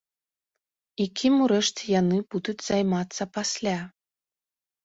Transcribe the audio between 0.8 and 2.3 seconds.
І кім урэшце яны